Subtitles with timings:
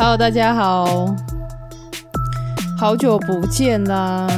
[0.00, 1.12] Hello，大家好，
[2.78, 4.28] 好久不见啦！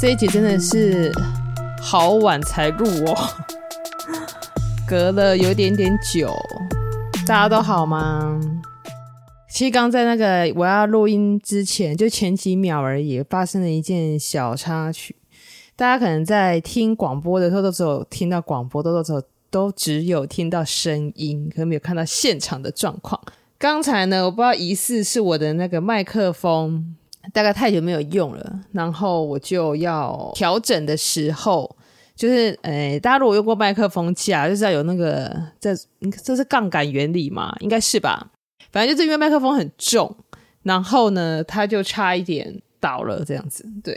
[0.00, 1.12] 这一集真的是
[1.80, 3.16] 好晚才录哦，
[4.84, 6.34] 隔了有点点久。
[7.24, 8.40] 大家都好吗？
[9.48, 15.14] 其实刚在那个我要录音之前，就前几秒而已，发生了一件小插曲。
[15.76, 23.22] 大家可能在听广播的时候，都只有听到广播，都只有都只有听到声音，可能没有看到现场的状况。
[23.58, 26.94] 刚才呢，我不知道疑似是我的那个麦克风，
[27.32, 31.76] 大概太久没有用了，然后我就要调整的时候，
[32.14, 35.74] 就是诶，大家如果用过麦克风架，就知道有那个这
[36.22, 38.30] 这是杠杆原理嘛，应该是吧？
[38.70, 40.14] 反正就是因为麦克风很重，
[40.62, 43.64] 然后呢，它就差一点倒了，这样子。
[43.82, 43.96] 对，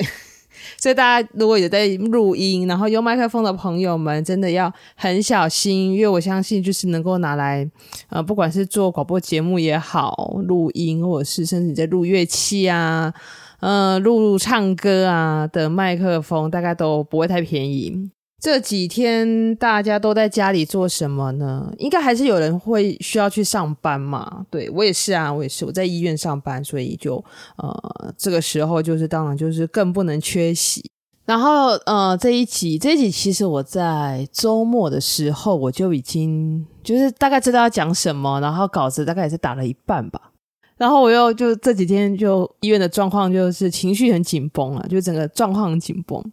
[0.82, 7.70] 所以大家如果有在录音，然后用麦克风的朋友们，真的要很小心，因为我相信就是能够拿来，
[8.10, 13.14] 呃，不管是做广播节目也好，录音，或者是甚至你在录乐器啊，
[13.60, 18.10] 呃，录唱歌啊的麦克风，大概都不会太便宜。
[18.40, 21.74] 这几天大家都在家里做什么呢？
[21.78, 24.46] 应该还是有人会需要去上班嘛。
[24.50, 27.24] 对，我也是啊，我也是，我在医院上班，所以就
[27.58, 30.90] 呃这个时候就是当然就是更不能缺席。
[31.26, 40.32] 然后呃这一集这一集其实我在周末的时候我就已经就是大概知道要讲什么，然后稿子大概也是打了一半吧。
[40.78, 46.24] 然后我又就这几天就医院的状况就是情绪很紧绷啊，就整个状况很紧绷。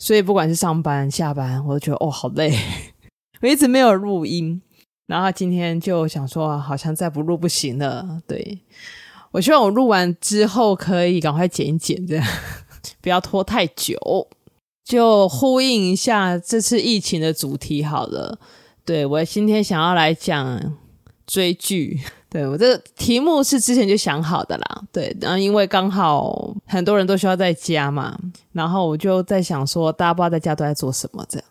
[0.00, 2.52] 所以不管是上班下班，我都觉得哦好累，
[3.42, 4.60] 我一直没有录音，
[5.06, 8.20] 然后今天就想说，好像再不录不行了。
[8.26, 8.58] 对，
[9.30, 12.26] 我希望我录完之后可以赶快剪一剪，这样
[13.02, 14.26] 不要拖太久。
[14.82, 18.40] 就呼应一下这次疫情的主题好了。
[18.84, 20.76] 对，我今天想要来讲
[21.26, 22.00] 追剧。
[22.30, 28.16] 对，我这个题目是之前就想好的啦，对，然后因为刚好很多人都需要在家嘛，
[28.52, 31.48] 然后我就在想说，大家不知道在家都在做什么这样，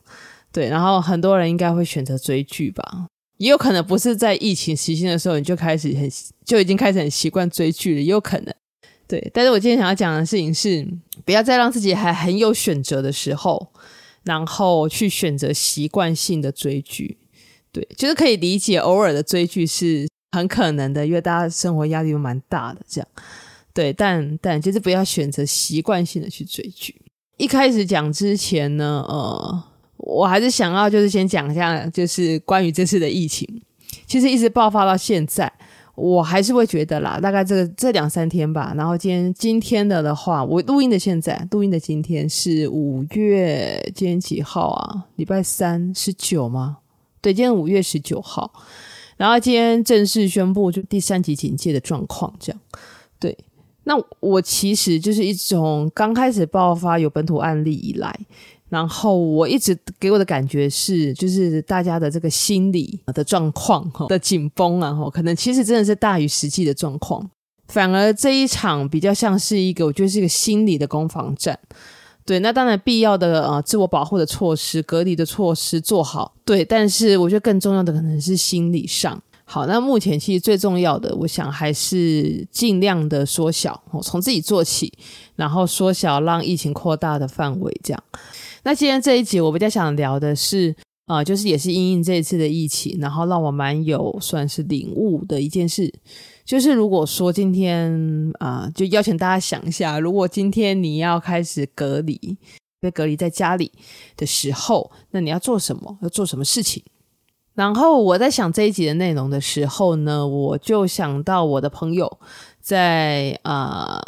[0.53, 3.07] 对，然后很多人应该会选择追剧吧，
[3.39, 6.09] 也有可能不是在疫情期间的时候你就开始很
[6.45, 8.55] 就已经开始很习惯追剧了，也有可能，
[9.05, 10.87] 对，但是我今天想要讲的事情是，
[11.25, 13.73] 不要再让自己还很有选择的时候，
[14.23, 17.17] 然后去选择习惯性的追剧，
[17.73, 20.07] 对，就是可以理解偶尔的追剧是。
[20.31, 23.07] 很可能的，因为大家生活压力又蛮大的，这样
[23.73, 26.95] 对，但但就是不要选择习惯性的去追剧。
[27.37, 29.63] 一开始讲之前呢，呃，
[29.97, 33.47] 我还是想要就是先讲一下，就是关于这次的疫情，
[34.05, 35.49] 其实一直爆发到现在，
[35.95, 38.73] 我还是会觉得啦，大概这个这两三天吧。
[38.75, 45.05] 然后今天今天的的话，我录音的现在，录音的今天是五月，今天几号啊？
[45.15, 46.79] 礼拜三，十九吗？
[47.21, 48.51] 对，今天五月十九号。
[49.19, 52.61] 然后今天正式宣布就第三级警戒的状况，这样
[53.19, 53.37] 对。
[53.83, 58.17] 那我其实就是一种刚开始爆发有本土案例以来，
[58.69, 67.29] 然后我一直给我的感觉是，就是大家的这个心理的状况的紧绷啊，可能其实真的是大于实际的状况。
[67.67, 71.59] 反而这一场比较像是一个，我觉得是一个心理的攻防战。
[72.29, 76.31] 对，那当然必要的呃自我保护的措施、隔离的措施做好。
[76.45, 79.19] 对，但是我觉得更重要的可能是心理上。
[79.45, 84.93] 好，那目前其实最重要的，我想还是尽量的缩小，从自己做起，
[85.37, 87.75] 然后缩小让疫情扩大的范围。
[87.83, 88.03] 这样。
[88.61, 90.75] 那今天这一集我比较想聊的是
[91.07, 95.91] 啊、就是也是因应这一次的疫情，然后让我蛮有算是领悟的一件事。
[96.49, 97.93] 就是如果说今天
[98.39, 102.35] 啊、就邀请大家想一下，如果今天你要开始隔离，
[102.79, 103.71] 被隔离在家里
[104.17, 105.99] 的时候，那你要做什么？
[106.01, 106.83] 要做什么事情？
[107.53, 112.19] 然后我在想这一集的内容的时候呢，我就想到我的朋友
[112.59, 114.01] 在啊、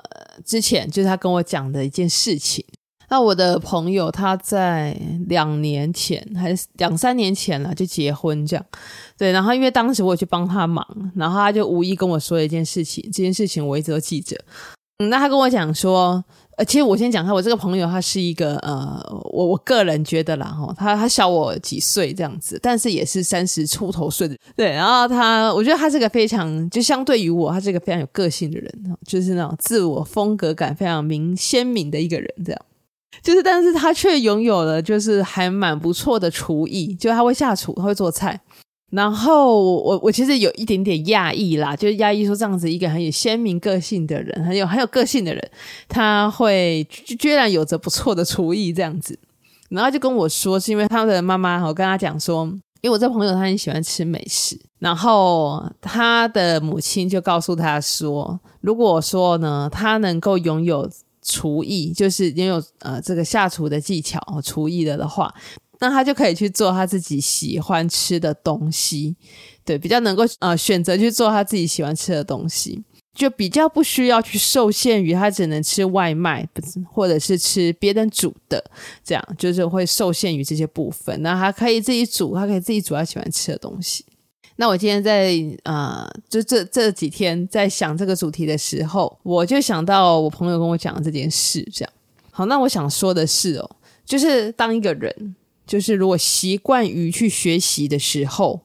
[0.43, 2.65] 之前，就是他跟我讲的一件事情。
[3.11, 8.65] 那我的朋友他在两年前还是两三年前了就结婚这样，
[9.17, 9.33] 对。
[9.33, 14.37] 然后因为当时我去帮他忙，然后他就无意跟我说了一件事情，这件事情我一直都记着。
[14.99, 16.23] 嗯，那他跟我讲说，
[16.55, 19.03] 呃，其实我先讲他，我这个朋友他是一个呃，
[19.33, 24.71] 我我个人觉得啦哈，他他小我几岁这样子，但是也是三十出头岁的，对。
[24.71, 32.61] 然后他，我觉得他是个非常就相对于我，他是一个非常有个性的人，就是那种自我风格感非常明鲜明的一个人这样。
[33.21, 38.39] 就是，但是他却拥有了，就是还蛮不错的厨艺，就他会下厨，他会做菜。
[38.91, 45.51] 然后我我其实有一点点讶异啦，就是讶异说这样子一个很有鲜明个性的人，很有很有个性的人，
[45.87, 49.17] 他会居然有着不错的厨艺这样子。
[49.69, 52.43] 然后就跟我说，是因为他的妈妈，我跟他讲说，
[52.81, 60.89] 因为我这朋友他很喜欢吃美食，然后他的母亲就告诉他说：“如果说呢，他能够拥有
[61.21, 65.33] 厨艺，就是拥有呃这个下厨的技巧、厨艺的的话，
[65.79, 69.15] 那他就可以去做他自己喜欢吃的东西，
[69.63, 72.83] 对，比较能够呃选择去做他自己喜欢吃的东西。”
[73.13, 76.47] 就比较不需要去受限于他只能吃外卖，
[76.89, 78.63] 或者是吃别人煮的，
[79.03, 81.21] 这样就是会受限于这些部分。
[81.21, 84.05] 那他可以自己煮，他可以自己煮他喜欢吃的东西。
[84.61, 91.91] 那我今天在呃，就这这几天在想这个主题的时候，我就想到我朋友跟我讲的这件事，这样。
[92.29, 93.67] 好，那我想说的是哦，
[94.05, 95.35] 就是当一个人，
[95.65, 98.61] 就是如果习惯于去学习的时候，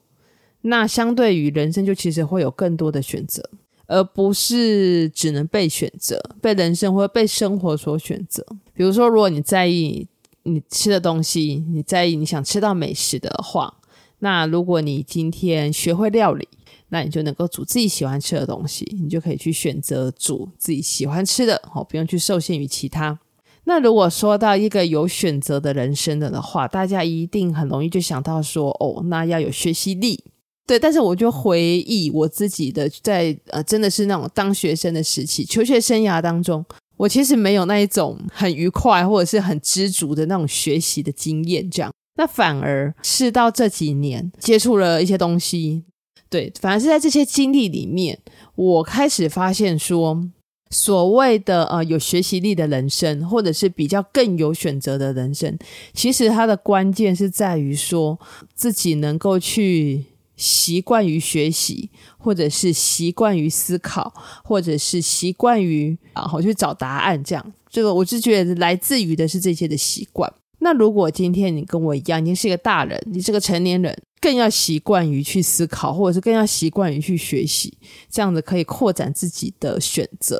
[0.60, 3.42] 那相对于人生就其实会有更多的选择。
[3.86, 8.44] 而不是只能被选择，被人生或者被生活所选择。
[8.74, 10.06] 比如说，如果你在意
[10.42, 13.72] 你吃的东西，你在意你想吃到美食的话，
[14.20, 16.48] 那如果你今天学会料理，
[16.88, 23.18] 那你就能够煮自己喜欢吃的东西，你就可以去选择煮自己喜欢吃的，哦，不用去受限于其他。
[23.64, 30.22] 那如果说到一个有选择的人生的的话，大家一定很容易就想到说，哦，那要有学习力。
[30.68, 36.64] 对，但是我就回忆我自己的在呃，真的是那种当学生的时期，求学生涯当中，
[36.96, 41.92] 我其实没有那一种很愉快或者是很知足的那种学习的经验，这样。
[42.16, 45.84] 那反而是到这几年接触了一些东西，
[46.28, 48.18] 对，反而是在这些经历里面，
[48.54, 50.28] 我开始发现说，
[50.70, 55.58] 所谓的呃有学习力的人生，或者是比较更有选择的人生，
[55.92, 58.18] 其实它的关键是在于说
[58.54, 60.06] 自己能够去。
[60.38, 61.88] 习惯于学习，
[62.18, 64.12] 或者是习惯于思考，
[64.44, 70.30] 或者是习惯于啊，我去找答案，这样，这个我是觉得来自于的是这些的习惯。
[70.66, 77.78] 那如果今天你跟我一样，你是一个大人，你是个成年人，更要习惯于去思考，或者是更要习惯于去学习，
[78.10, 80.36] 这样子可以扩展自己的选择。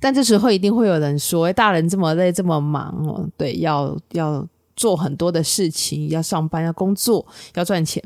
[0.00, 7.24] 但这时候一定会有人说：“大人这么累，这么忙哦，对，要要做很多的事情，要上班，要工作，
[7.54, 8.02] 要赚钱。”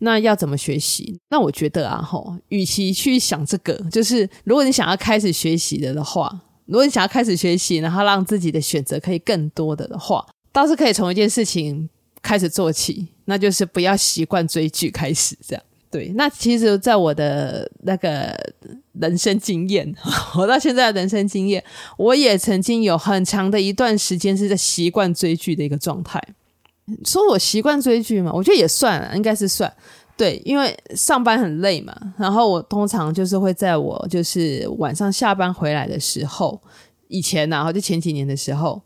[0.00, 1.18] 那要怎么学习？
[1.30, 11.88] 那我觉得啊，吼，与其去想这个，就是如果你想要开始学习的的话，如果你想要开始学习，然后让自己的选择可以更多的的话，倒是可以从一件事情
[12.22, 15.62] 开始做起，那就是不要习惯追剧开始这样。
[15.90, 18.32] 对，那其实，在我的那个
[18.92, 19.92] 人生经验，
[20.38, 21.62] 我到现在的人生经验，
[21.96, 26.22] 我也曾经有很长的一段时间是在习惯追剧的一个状态。
[27.04, 29.72] 说我习惯追剧嘛，我觉得也算，应该是算。
[30.16, 36.60] 对，因为上班很累嘛，然后我通常就是会在我就是晚上下班回来的时候，
[37.08, 38.80] 以前然后就前几年的时候，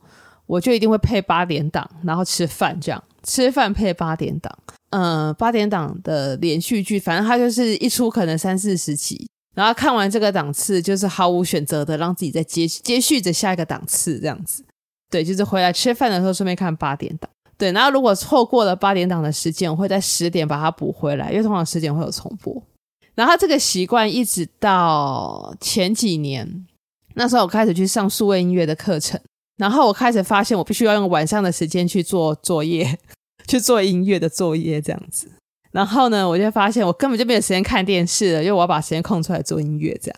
[0.46, 4.56] 我就一定会配八点档，然后吃饭这样，吃饭配八点档。
[4.90, 14.64] 嗯、八点档的连续剧，反正它就是一出可能三四十集，然后看完这个档次，就是毫无选择的让自己再接接续着下一个档次这样子。
[15.10, 17.28] 对，就是回来吃饭的时候顺便看八点档。
[17.58, 22.62] 对，然后如果错过了八点档的时间，我会在十点把它补回来，因为通常十点会有重播。
[23.14, 26.66] 然后这个习惯一直到前几年，
[27.14, 29.20] 那时候我开始去上数位音乐的课程，
[29.56, 32.98] 然后我开始发现我必须要用晚上的时间去做作业，
[33.46, 35.30] 去做音乐的作业这样子。
[35.72, 40.16] 然后呢，我就发现我根本就没有时间看电视了，因为我要把时间空出来做音乐这样。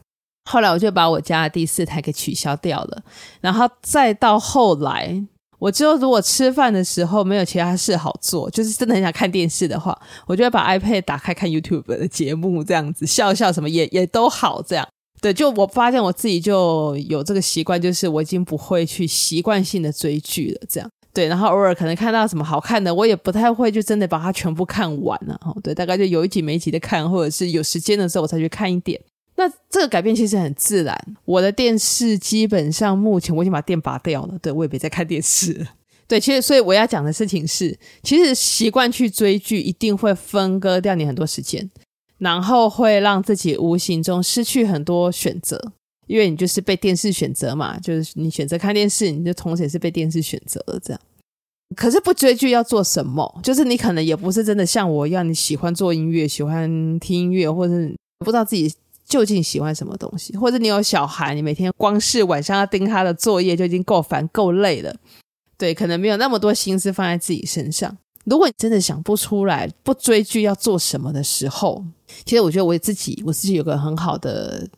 [0.51, 3.03] 后来我就把我家的第四台给取消掉了，
[3.41, 5.25] 然后再到后来。
[5.59, 14.61] 我之后如果吃饭的时候没有其他事好做，就是真的很想看电视的话，我就会把 iPad 打开看 YouTube 的节目，这样子笑笑什么也也都好。
[14.61, 14.87] 这样
[15.21, 20.61] 对，就我发现我自己就有这个习惯，就是我已经不会去习惯性的追剧了。
[20.69, 25.41] 这样对，然后偶尔可能看到什么好看的，我也不太会就真的把它全部看完了。
[25.63, 29.01] 对，大概就有一集没一集的看，或者是有时间的时候我才去看一点。
[29.37, 30.99] 那这个改变其实很自然。
[31.25, 35.67] 我的电视基本上目前我已经把电拔掉了，对，我也别再看电视了。
[36.07, 41.69] 对，其实所以我要讲的事情是，其实习惯去追剧一定会分割掉你很多时间，
[42.19, 45.73] 然后会让自己无形中失去很多选择，
[46.07, 51.01] 因为你就是被电视选择嘛，就是你选择看电视，你就同时也是被电视选择了这样。
[51.75, 53.41] 可是不追剧要做什么？
[53.43, 58.73] 就是你可能也不是真的像我一样，你喜欢做音乐，喜欢听音乐，或者是不知道自己。
[59.09, 60.37] 究竟喜欢什么东西？
[60.37, 64.93] 或者你有小孩，你每天光是晚上要盯他的作业就已经够烦够累了，
[65.57, 67.97] 对，可能没有那么多心思放在自己身上。
[68.27, 71.83] 如果你真的想不出来不追剧要做什么的时候，
[72.25, 74.69] 其实我觉得我自己我自己有个很好的，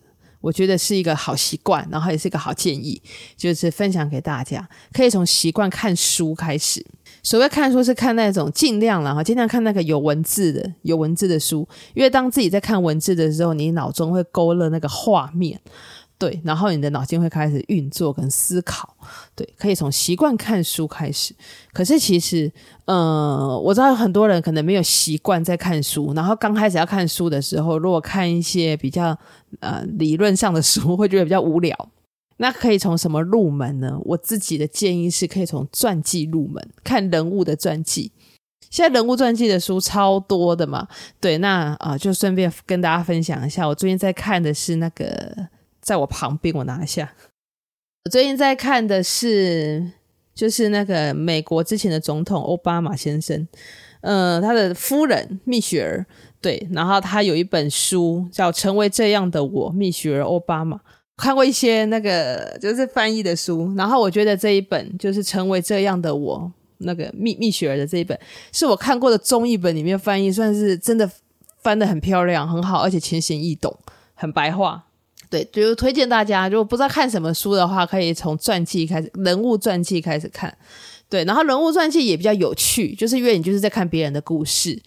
[0.41, 3.01] 我觉得是一个好习惯，然后也是一个好建议，
[3.37, 6.85] 就是分享给大家，可以从习惯看书开始。
[7.23, 15.61] 所谓看书是看那种尽量然后尽量看那个有文字的有文字的书，因为当自己在看文字的时候，你脑中会勾勒那个画面。
[16.19, 18.93] 对，然后你的脑筋会开始运作跟思考。
[19.37, 21.33] 对，可以从习惯看书开始。
[21.73, 22.53] 可是其实，
[22.87, 29.17] 呃，我知道很多人可能没有习惯在看书，然后刚开始要看书的时候，如果看一些比较
[29.61, 31.89] 呃理论上的书，会觉得比较无聊。
[32.39, 33.97] 那可以从什么入门呢？
[34.03, 38.11] 我自己的建议是可以从传记入门，看人物的传记。
[38.71, 40.89] 现在人物传记的书超多的嘛。
[41.21, 45.49] 对，那啊、就顺便跟大家分享一下，我最近在看的是那个。
[45.89, 47.15] 在我旁边，我拿一下。
[48.05, 49.91] 我最近在看的是，
[50.35, 53.49] 就是那个美国之前的总统奥巴马先生，
[54.03, 56.05] 呃，他的夫人蜜雪儿，
[56.43, 60.79] 对，然后他有一本书叫《成为这样的我》，蜜雪儿奥巴马。
[61.17, 66.39] 看过一些那个就是翻译的书，然后我觉得这一本就是《成为这样的我》，
[66.85, 68.21] 那个蜜蜜雪儿的这一本，
[68.53, 71.11] 是我看过的中译本里面翻译，算是真的
[71.63, 73.75] 翻得很漂亮，很好，而且浅显易懂，
[74.13, 74.85] 很白话。
[75.31, 80.57] 对，就是推荐大家，如果不知道看什么书的话，可以从传记开始，人物传记开始看。
[81.09, 84.81] 对，然后人物传记也比较有趣，就是因为你就是在看别人的故事。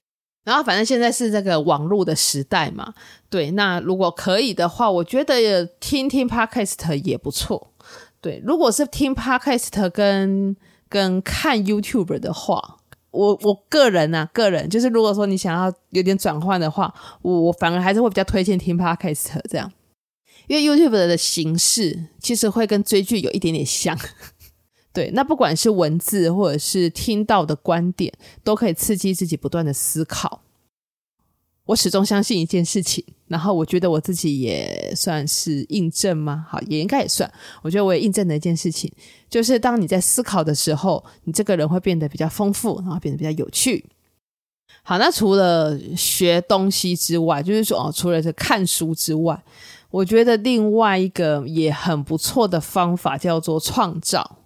[0.43, 2.93] 然后反正现在是这个网络的时代嘛，
[3.29, 7.71] 对，那如果可以的话，我觉得听听 Podcast 也不错。
[8.19, 10.55] 对，如果是听 Podcast 跟
[10.89, 12.77] 跟看 YouTube 的话，
[13.11, 19.71] 我我个人啊，个人就是如果说你想要有点转换的话，我我反而还是会比较推荐听 Podcast 这样。
[20.51, 23.97] 因为 YouTube 的形式其实会跟追剧有一点点像，
[24.91, 25.09] 对。
[25.11, 28.11] 那不管是文字或者是听到的观点，
[28.43, 30.43] 都可以刺激自己不断的思考。
[31.67, 36.45] 我始终相信一件事情，然后我觉得我自己也算是印证吗？
[36.49, 37.31] 好，也应该也算。
[37.61, 38.91] 我觉得我也印证了一件事情，
[39.29, 43.85] 就是当你在思考的时候，你这个人会变得比较丰富，然后变得比较有趣。
[44.83, 49.41] 好，那除了学东西之外，就是说哦，除了是看书之外。
[49.91, 54.37] 我觉得另外一个也很不错的方法叫做创造，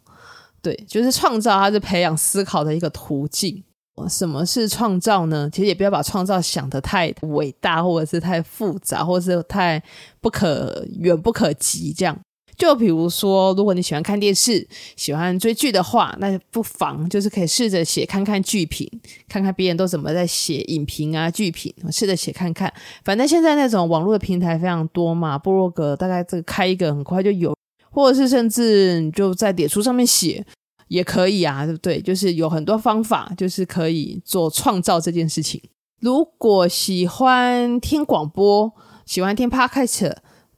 [0.61, 3.63] 对，就是创造，它是培养思考的一个途径。
[4.09, 5.49] 什么是创造呢？
[5.49, 9.81] 其实也不要把创造想得太伟大，或者是太复杂，或者是太
[10.19, 12.19] 不可远不可及这样。
[12.57, 18.89] 就比如说，如果你喜欢看电视、喜欢追剧的话，那不妨就是可以试着写看看剧评，
[19.27, 22.73] 看看别人都怎么在写影评啊、剧评，试着写看看。
[23.03, 27.55] 反正现在那种网络的平台非常多嘛，部落格大概这个开一个很快就有，
[27.91, 30.45] 或者是甚至你就在脸书上面写
[30.87, 32.01] 也可以啊，对不对？
[32.01, 35.61] 就是有很多方法，就是可以做创造这件事情。
[35.99, 38.71] 如果喜欢听广播，
[39.05, 40.15] 喜欢听 Podcast。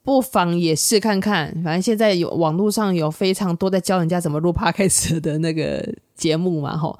[0.07, 5.85] 不妨也试看看，反正现在有网络上有非常多在教人家怎么录爬开始的那个
[6.15, 6.97] 节目嘛，吼。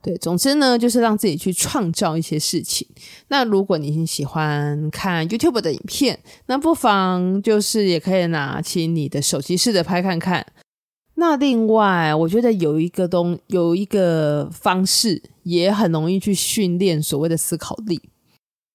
[0.00, 2.88] 对，总之呢，就是让自己去创造一些事情。
[3.28, 10.46] 那如果你喜欢看 YouTube 的影片，那不妨就是也可以拿起你的手机试着拍看看。
[11.16, 18.00] 那另外，我觉得有一个东有一个方式也很容易去训练所谓的思考力。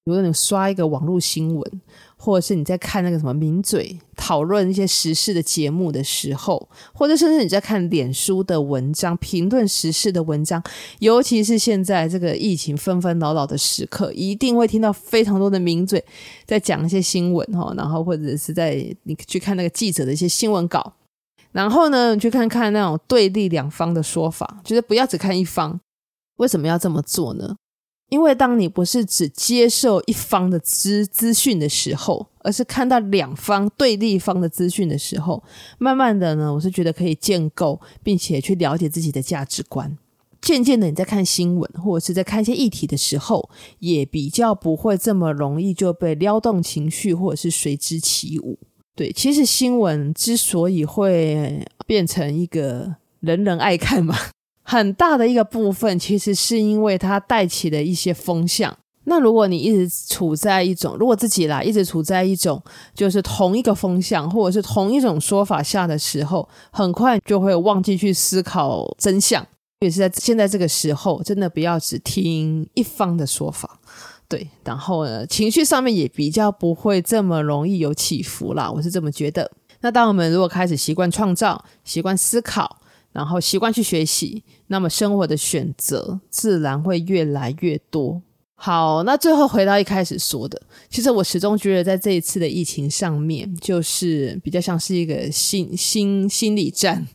[0.04, 1.80] 比如你刷一个网络新闻。
[2.24, 10.62] 或者是你在看那个什么名嘴讨论一些时事的节目的时候，或者甚至你在看脸书的文章评论时事的文章，
[11.00, 16.02] 尤其是现在这个疫情纷纷扰扰的时刻，一定会听到非常多的名嘴
[16.46, 20.94] 在讲一些新闻哈，然后或者是在你去看那个记者的一些新闻稿，
[21.52, 25.78] 然后呢，你去看看那种对立两方的说法，就是不要只看一方，
[26.38, 27.54] 为什么要这么做呢？
[28.14, 35.42] 因为当你不是只接受一方的资资讯的时候，而是看到两方对立方的资讯的时候，
[35.78, 39.98] 慢慢的呢，我是觉得可以建构，并且去了解自己的价值观。
[40.40, 48.56] 渐渐的，你在看新闻或者是在看一些议题的时候，也比较不会这么容易就被撩动情绪，或者是随之起舞。
[48.94, 54.16] 对，其实新闻之所以会变成一个人人爱看嘛。
[54.64, 58.76] 很大的一个部分，其实是因为它带起了一些风向。
[59.06, 62.60] 那如果你一直处在一种，如果自己啦，一直处在一种
[62.94, 69.46] 就是同一个风向或者是同一种说法下的时候，很快就会忘记去思考真相。
[69.80, 73.78] 也是在现在这个时候，真的不要只听一方的说法，
[74.26, 74.48] 对。
[74.64, 79.50] 然后呢，情绪上面也比较不会这么容易有起伏啦，我是这么觉得。
[79.82, 82.78] 那当我们如果开始习惯创造，习惯思考。
[83.14, 88.20] 然后习惯去学习，那么生活的选择自然会越来越多。
[88.56, 97.06] 好，那最后回到一开始说的，其实我始终觉得在这一次的疫情上面，就是比较像是一个心心心理战，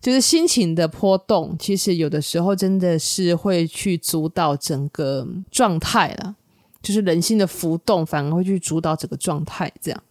[0.00, 6.36] 就是心情的波动，其实有的时候真的是会去主导整个状态了。
[6.82, 9.72] 就是人心的浮动，反而会去主导整个状态。
[9.80, 10.02] 这样，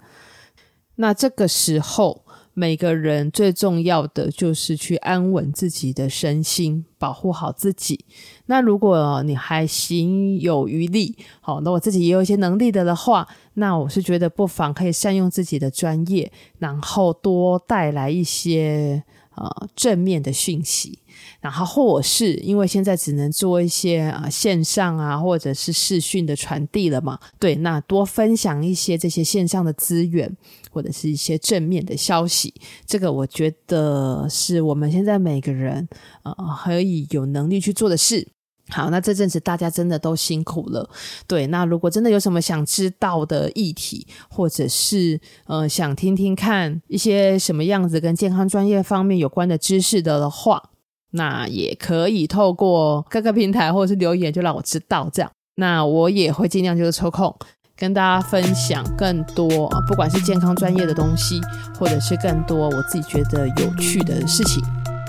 [0.95, 2.24] 那这个时候，
[2.55, 8.03] 每个人最重要的就是去安稳自己的身心，保护好自己。
[8.47, 19.03] 那如果你还行有余力，好，那我自己也有一些能力的的话，那我是觉得不妨可以善用自己的专业，然后多带来一些。
[19.35, 20.99] 呃，正面的讯息，
[21.41, 30.35] 然后或是因为现在只能做一些啊、线上啊，或者是视讯的传递了嘛，对，那多分享一些这些线上的资源，
[30.71, 32.53] 或者是一些正面的消息，
[32.85, 35.87] 这个我觉得是我们现在每个人
[36.23, 38.27] 呃可以有能力去做的事。
[38.69, 40.89] 好，那这阵子大家真的都辛苦了。
[41.27, 50.71] 对，那如果真的有什么想知道的议题，或者是呃想听听看一些什么样子跟健康专业方面有关的知识的的话，
[51.11, 55.31] 那也可以透过各个平台或者是留言，就让我知道这样。
[55.57, 57.33] 那我也会尽量就是抽空
[57.77, 61.39] 跟大家分享更多，不管是健康专业的东西，
[61.79, 64.63] 或者是更多我自己觉得有趣的事情。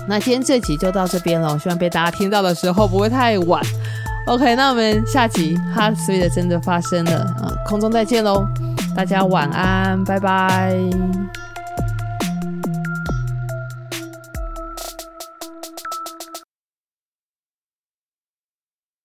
[0.07, 3.61] 那今天这集就到这边了，希望被大家听到的时候不会太晚。
[4.27, 8.45] OK，那我们下集《哈，所以》的真的发生了，啊，空中再见喽，
[8.95, 10.75] 大家晚安，拜拜。